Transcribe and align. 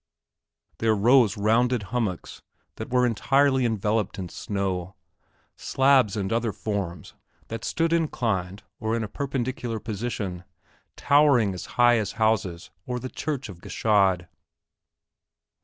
There 0.79 0.95
rose 0.95 1.37
rounded 1.37 1.83
hummocks 1.93 2.41
that 2.77 2.89
were 2.89 3.05
entirely 3.05 3.65
enveloped 3.65 4.17
in 4.17 4.29
snow, 4.29 4.95
slabs 5.55 6.17
and 6.17 6.33
other 6.33 6.51
forms 6.51 7.13
that 7.49 7.63
stood 7.63 7.93
inclined 7.93 8.63
or 8.79 8.95
in 8.95 9.03
a 9.03 9.07
perpendicular 9.07 9.79
position, 9.79 10.43
towering 10.97 11.53
as 11.53 11.67
high 11.77 11.99
as 11.99 12.13
houses 12.13 12.71
or 12.87 12.99
the 12.99 13.09
church 13.09 13.47
of 13.47 13.61
Gschaid. 13.61 14.27